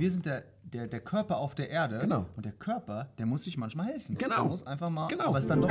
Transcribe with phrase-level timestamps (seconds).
[0.00, 1.98] wir sind der, der, der Körper auf der Erde.
[1.98, 2.24] Genau.
[2.34, 4.16] Und der Körper, der muss sich manchmal helfen.
[4.16, 4.36] Genau.
[4.36, 5.08] Der muss einfach mal.
[5.08, 5.26] Genau.
[5.26, 5.68] Aber es ist dann doch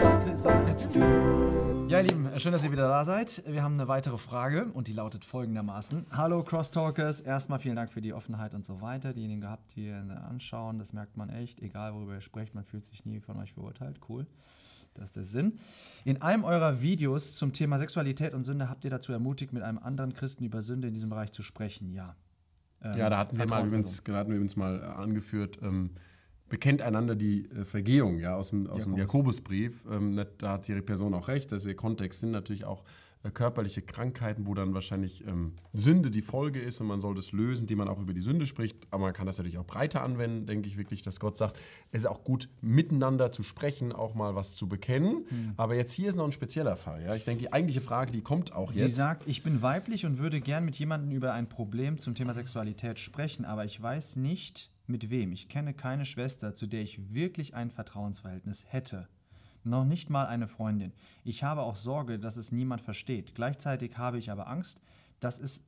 [1.90, 3.44] Ja, ihr Lieben, schön, dass ihr wieder da seid.
[3.48, 8.02] Wir haben eine weitere Frage und die lautet folgendermaßen: Hallo Crosstalkers, erstmal vielen Dank für
[8.02, 9.14] die Offenheit und so weiter.
[9.14, 9.98] Diejenigen gehabt, die ihr
[10.30, 11.60] anschauen, das merkt man echt.
[11.62, 14.00] Egal worüber ihr sprecht, man fühlt sich nie von euch verurteilt.
[14.08, 14.28] Cool.
[14.94, 15.60] Das ist der Sinn.
[16.06, 19.80] In einem eurer Videos zum Thema Sexualität und Sünde habt ihr dazu ermutigt, mit einem
[19.80, 21.94] anderen Christen über Sünde in diesem Bereich zu sprechen.
[21.94, 22.16] Ja.
[22.84, 25.92] Ähm, Ja, da hatten wir mal übrigens, da hatten wir übrigens mal äh, angeführt, ähm,
[26.48, 29.84] bekennt einander die äh, Vergehung, ja, aus dem, aus dem Jakobusbrief.
[29.90, 32.84] Ähm, da hat die Person auch recht, dass der Kontext sind natürlich auch
[33.24, 37.32] äh, körperliche Krankheiten, wo dann wahrscheinlich ähm, Sünde die Folge ist und man soll das
[37.34, 38.78] lösen, die man auch über die Sünde spricht.
[38.92, 41.58] Aber man kann das natürlich auch breiter anwenden, denke ich wirklich, dass Gott sagt,
[41.92, 45.26] es ist auch gut, miteinander zu sprechen, auch mal was zu bekennen.
[45.58, 47.04] Aber jetzt hier ist noch ein spezieller Fall.
[47.04, 47.16] Ja?
[47.16, 48.96] Ich denke, die eigentliche Frage, die kommt auch Sie jetzt.
[48.96, 53.00] sagt, ich bin weiblich und würde gern mit jemandem über ein Problem zum Thema Sexualität
[53.00, 55.32] sprechen, aber ich weiß nicht mit wem.
[55.32, 59.08] Ich kenne keine Schwester, zu der ich wirklich ein Vertrauensverhältnis hätte.
[59.64, 60.94] Noch nicht mal eine Freundin.
[61.24, 63.36] Ich habe auch Sorge, dass es niemand versteht.
[63.36, 64.82] Gleichzeitig habe ich aber Angst,
[65.20, 65.64] dass, es,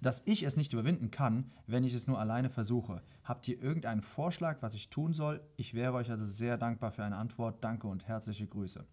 [0.00, 3.02] dass ich es nicht überwinden kann, wenn ich es nur alleine versuche.
[3.24, 5.40] Habt ihr irgendeinen Vorschlag, was ich tun soll?
[5.56, 7.62] Ich wäre euch also sehr dankbar für eine Antwort.
[7.62, 8.84] Danke und herzliche Grüße.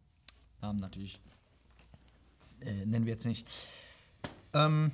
[0.62, 1.22] Namen natürlich
[2.66, 3.48] äh, nennen wir jetzt nicht.
[4.54, 4.92] Ähm,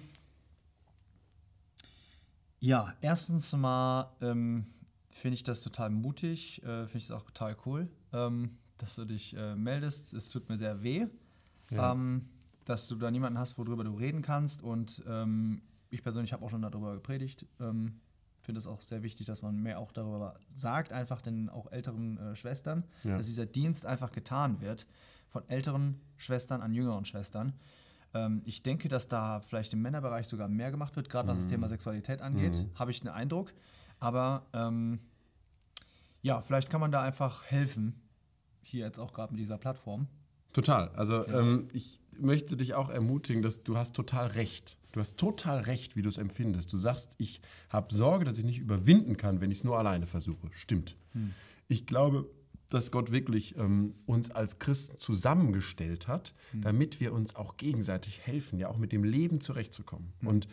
[2.59, 4.67] ja, erstens mal ähm,
[5.11, 9.05] finde ich das total mutig, äh, finde ich das auch total cool, ähm, dass du
[9.05, 10.13] dich äh, meldest.
[10.13, 11.07] Es tut mir sehr weh,
[11.71, 12.27] ähm,
[12.65, 14.61] dass du da niemanden hast, worüber du reden kannst.
[14.63, 17.45] Und ähm, ich persönlich habe auch schon darüber gepredigt.
[17.59, 17.99] Ähm,
[18.41, 22.17] finde es auch sehr wichtig, dass man mehr auch darüber sagt, einfach den auch älteren
[22.17, 23.17] äh, Schwestern, Ja.
[23.17, 24.87] dass dieser Dienst einfach getan wird
[25.27, 27.53] von älteren Schwestern an jüngeren Schwestern.
[28.15, 31.47] Ähm, ich denke, dass da vielleicht im Männerbereich sogar mehr gemacht wird, gerade was das
[31.47, 33.53] Thema Sexualität angeht, habe ich den Eindruck.
[33.99, 34.99] Aber ähm,
[36.21, 37.93] ja, vielleicht kann man da einfach helfen,
[38.63, 40.07] hier jetzt auch gerade mit dieser Plattform.
[40.53, 40.89] Total.
[40.89, 44.77] Also ähm, ich möchte dich auch ermutigen, dass du hast total recht.
[44.91, 46.73] Du hast total recht, wie du es empfindest.
[46.73, 50.07] Du sagst, ich habe Sorge, dass ich nicht überwinden kann, wenn ich es nur alleine
[50.07, 50.49] versuche.
[50.51, 50.95] Stimmt.
[51.67, 52.27] Ich glaube,
[52.69, 58.59] dass Gott wirklich ähm, uns als Christen zusammengestellt hat, damit wir uns auch gegenseitig helfen,
[58.59, 60.13] ja auch mit dem Leben zurechtzukommen.
[60.23, 60.47] Und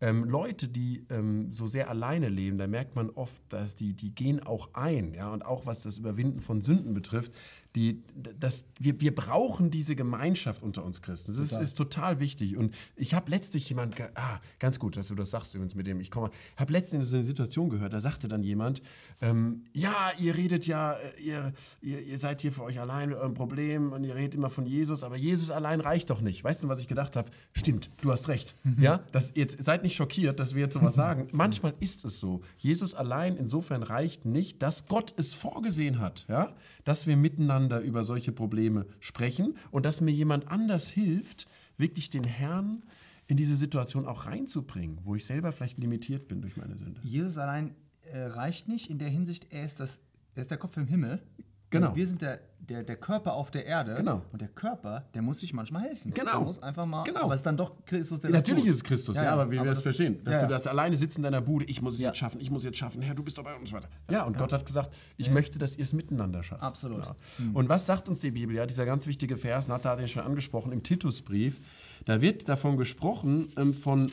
[0.00, 4.14] ähm, Leute, die ähm, so sehr alleine leben, da merkt man oft, dass die, die
[4.14, 7.32] gehen auch ein, ja, und auch was das Überwinden von Sünden betrifft,
[7.78, 8.02] die,
[8.40, 11.32] das, wir, wir brauchen diese Gemeinschaft unter uns Christen.
[11.32, 12.56] Das ist, ist total wichtig.
[12.56, 16.00] Und ich habe letztlich jemand, ah, ganz gut, dass du das sagst übrigens mit dem,
[16.00, 18.82] ich komme, habe letztens so eine Situation gehört, da sagte dann jemand,
[19.20, 23.18] ähm, ja, ihr redet ja, äh, ihr, ihr, ihr seid hier für euch allein mit
[23.18, 26.42] eurem Problem und ihr redet immer von Jesus, aber Jesus allein reicht doch nicht.
[26.42, 27.30] Weißt du, was ich gedacht habe?
[27.52, 28.56] Stimmt, du hast recht.
[28.78, 31.28] Ja, das, jetzt seid nicht schockiert, dass wir jetzt sowas sagen.
[31.30, 32.40] Manchmal ist es so.
[32.56, 36.54] Jesus allein insofern reicht nicht, dass Gott es vorgesehen hat, ja,
[36.88, 42.24] dass wir miteinander über solche Probleme sprechen und dass mir jemand anders hilft, wirklich den
[42.24, 42.82] Herrn
[43.26, 46.98] in diese Situation auch reinzubringen, wo ich selber vielleicht limitiert bin durch meine Sünde.
[47.04, 47.74] Jesus allein
[48.10, 50.00] äh, reicht nicht in der Hinsicht, er ist, das,
[50.34, 51.20] er ist der Kopf im Himmel.
[51.70, 51.88] Genau.
[51.90, 53.94] Und wir sind der, der, der Körper auf der Erde.
[53.96, 54.22] Genau.
[54.32, 56.12] Und der Körper, der muss sich manchmal helfen.
[56.14, 56.30] Genau.
[56.32, 57.04] Der muss einfach mal.
[57.04, 57.22] Genau.
[57.24, 58.70] Aber es ist dann doch Christus, der Ja, natürlich tut.
[58.70, 60.22] ist es Christus, ja, aber wie wir es das- verstehen.
[60.24, 60.48] Dass ja, du ja.
[60.48, 62.08] das alleine sitzt in deiner Bude, ich muss es Ja.
[62.08, 63.88] jetzt schaffen, ich muss jetzt schaffen, Herr, du bist dabei und so weiter.
[64.10, 66.62] Ja, und Gott hat gesagt, ich möchte, dass ihr es miteinander schafft.
[66.62, 67.04] Absolut.
[67.04, 67.14] Ja.
[67.52, 68.56] Und was sagt uns die Bibel?
[68.56, 71.60] Ja, dieser ganz wichtige Vers, Nata hat ihn schon angesprochen, im Titusbrief,
[72.06, 74.10] da wird davon gesprochen, ähm, von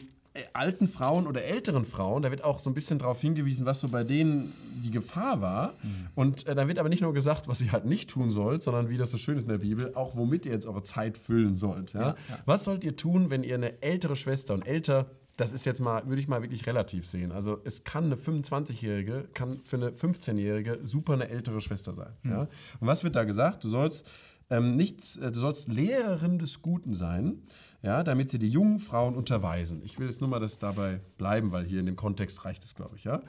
[0.53, 3.87] alten Frauen oder älteren Frauen, da wird auch so ein bisschen darauf hingewiesen, was so
[3.87, 4.53] bei denen
[4.83, 5.73] die Gefahr war.
[6.15, 8.89] Und äh, da wird aber nicht nur gesagt, was ihr halt nicht tun sollt, sondern
[8.89, 11.55] wie das so schön ist in der Bibel, auch womit ihr jetzt eure Zeit füllen
[11.55, 11.93] sollt.
[11.93, 12.15] Ja?
[12.45, 15.07] Was sollt ihr tun, wenn ihr eine ältere Schwester und älter
[15.37, 17.31] das ist jetzt mal, würde ich mal wirklich relativ sehen.
[17.31, 22.13] Also es kann eine 25-Jährige, kann für eine 15-Jährige super eine ältere Schwester sein.
[22.23, 22.41] Ja?
[22.79, 23.63] Und was wird da gesagt?
[23.63, 24.07] Du sollst
[24.49, 27.41] ähm, nichts, äh, du sollst Lehrerin des Guten sein,
[27.81, 29.81] ja, damit sie die jungen Frauen unterweisen.
[29.83, 32.75] Ich will jetzt nur mal das dabei bleiben, weil hier in dem Kontext reicht es,
[32.75, 33.21] glaube ich, ja.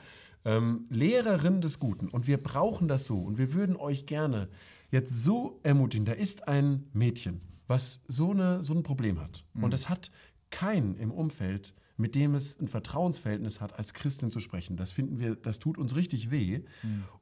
[0.44, 2.08] Ähm, Lehrerin des Guten.
[2.08, 3.18] Und wir brauchen das so.
[3.18, 4.48] Und wir würden euch gerne
[4.90, 6.06] jetzt so ermutigen.
[6.06, 9.44] Da ist ein Mädchen, was so, eine, so ein Problem hat.
[9.54, 10.10] Und es hat
[10.50, 14.76] keinen im Umfeld, mit dem es ein Vertrauensverhältnis hat, als Christin zu sprechen.
[14.76, 16.60] Das finden wir, das tut uns richtig weh.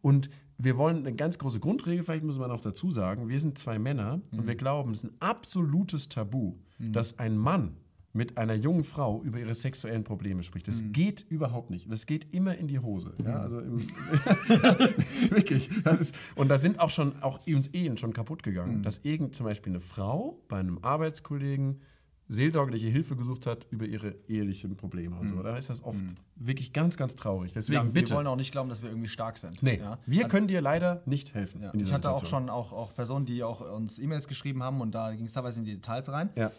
[0.01, 3.59] Und wir wollen eine ganz große Grundregel, vielleicht muss man auch dazu sagen, wir sind
[3.59, 7.77] zwei Männer und wir glauben, es ist ein absolutes Tabu, dass ein Mann
[8.15, 10.69] mit einer jungen Frau über ihre sexuellen Probleme spricht.
[10.69, 11.91] Das geht überhaupt nicht.
[11.91, 13.13] Das geht immer in die Hose.
[13.25, 13.81] Ja, also im,
[15.31, 15.69] wirklich.
[16.01, 19.47] Ist, und da sind auch schon auch uns Ehen schon kaputt gegangen, dass irgend zum
[19.47, 21.81] Beispiel eine Frau bei einem Arbeitskollegen
[22.29, 25.43] seelsorgerliche Hilfe gesucht hat über ihre ehelichen Probleme und so.
[25.43, 26.03] Da ist das oft
[26.37, 27.53] wirklich ganz, ganz traurig.
[27.55, 28.11] Deswegen Ja, bitte.
[28.11, 29.63] Wir wollen auch nicht glauben, dass wir irgendwie stark sind.
[29.63, 29.99] nee, Ja?
[30.07, 31.61] wir Also- können dir leider nicht helfen.
[31.63, 31.73] Ja.
[31.75, 35.13] Ich hatte auch schon auch, auch Personen, die auch uns E-Mails geschrieben haben und da
[35.15, 36.51] ging es teilweise in die Details rein, Ja.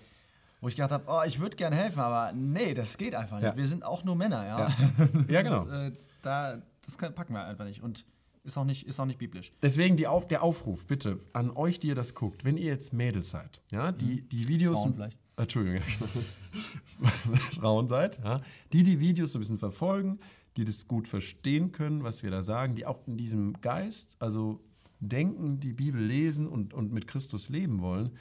[0.61, 3.57] wo ich gedacht habe, oh, ich würde gerne helfen, aber nee, das geht einfach nicht.
[3.57, 4.67] Wir sind auch nur Männer, ja.
[4.67, 4.71] Ja.
[5.43, 5.65] Genau.
[5.65, 5.91] Das, äh,
[6.21, 8.05] da, das packen wir einfach nicht und
[8.43, 9.51] ist auch nicht, ist auch nicht biblisch.
[9.63, 12.93] Deswegen die Auf, der Aufruf, bitte, an euch, die ihr das guckt, wenn ihr jetzt
[12.93, 14.81] Mädels seid, ja, die, die Videos.
[14.83, 15.17] Frauen vielleicht.
[15.37, 15.81] Entschuldigung,
[17.59, 18.41] Frauen seid, ja,
[18.71, 20.19] die die Videos so ein bisschen verfolgen,
[20.55, 24.61] die das gut verstehen können, was wir da sagen, die auch in diesem Geist, also
[24.99, 28.11] denken, die Bibel lesen und, und mit Christus leben wollen,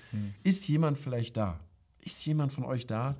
[0.42, 1.60] ist jemand vielleicht da?
[2.00, 3.16] Ist jemand von euch da,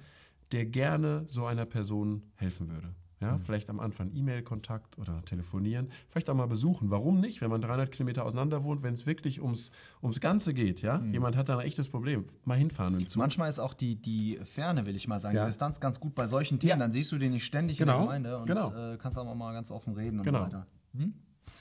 [0.53, 2.95] der gerne so einer Person helfen würde?
[3.25, 6.91] Ja, Vielleicht am Anfang E-Mail-Kontakt oder telefonieren, vielleicht auch mal besuchen.
[6.91, 9.71] Warum nicht, wenn man 300 Kilometer auseinander wohnt, wenn es wirklich ums,
[10.03, 10.83] ums Ganze geht?
[10.83, 11.01] Ja?
[11.13, 12.25] Jemand hat da ein echtes Problem.
[12.45, 13.19] Mal hinfahren Zug.
[13.19, 15.45] Manchmal ist auch die, die Ferne, will ich mal sagen, Ja.
[15.45, 16.71] die Distanz ganz gut bei solchen Themen.
[16.71, 16.77] Ja.
[16.77, 18.93] Dann siehst du den nicht ständig Genau, in der Gemeinde und genau.
[18.93, 20.41] äh, kannst auch mal ganz offen reden und Genau.
[20.41, 20.67] so weiter.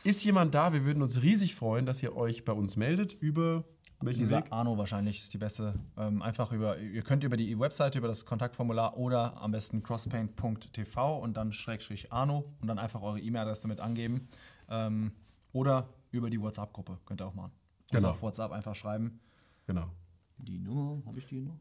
[0.03, 0.73] Ist jemand da?
[0.73, 3.63] Wir würden uns riesig freuen, dass ihr euch bei uns meldet über
[4.01, 4.45] welchen Weg?
[4.49, 5.75] Arno wahrscheinlich ist die beste.
[5.97, 11.17] Ähm, einfach über, ihr könnt über die Webseite, über das Kontaktformular oder am besten crosspaint.tv
[11.19, 14.27] und dann Schrägstrich Arno und dann einfach eure E-Mail-Adresse mit angeben.
[14.69, 15.11] Ähm,
[15.51, 17.51] oder über die WhatsApp-Gruppe könnt ihr auch machen.
[17.91, 18.09] Also Genau.
[18.09, 19.19] auf WhatsApp einfach schreiben.
[19.67, 19.85] Genau.
[20.37, 21.57] Die Nummer, habe ich die noch?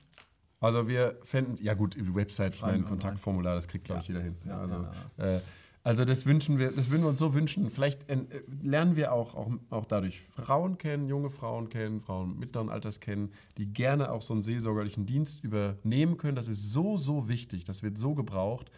[0.61, 4.37] Also wir fänden, ja gut, die Website, wir Kontaktformular, das kriegt, glaube ich, jeder hin.
[4.47, 4.87] Ja, also,
[5.19, 5.41] ja, Äh,
[5.85, 7.71] also das wünschen wir, das würden wir uns so wünschen.
[7.71, 8.25] Vielleicht äh,
[8.63, 13.33] lernen wir auch, auch, auch dadurch Frauen kennen, junge Frauen kennen, Frauen mittleren Alters kennen,
[13.59, 16.37] die gerne auch so einen seelsorgerlichen Dienst übernehmen können.
[16.37, 17.65] Das ist so, so wichtig.
[17.65, 18.71] Das wird so gebraucht.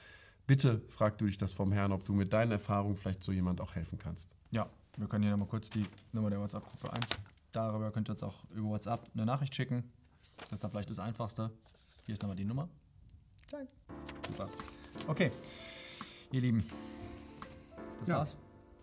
[0.47, 3.61] Bitte frag du dich das vom Herrn, ob du mit deinen Erfahrungen vielleicht so jemand
[3.61, 4.35] auch helfen kannst.
[4.51, 7.01] Ja, wir können hier nochmal kurz die Nummer der WhatsApp-Gruppe ein.
[7.53, 9.85] Darüber könnt ihr uns auch über WhatsApp eine Nachricht schicken.
[10.39, 11.51] Das ist dann vielleicht das Einfachste.
[12.05, 12.69] Hier ist nochmal die Nummer.
[13.47, 13.69] Zack.
[14.29, 14.49] Super.
[15.07, 15.31] Okay,
[16.33, 16.65] ihr Lieben.
[18.01, 18.17] Das Ja.
[18.19, 18.37] war's.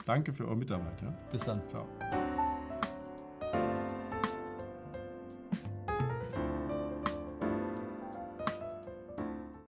[0.06, 1.02] Danke für eure Mitarbeit.
[1.02, 1.14] Ja?
[1.32, 1.62] Bis dann.
[1.70, 1.86] Ciao.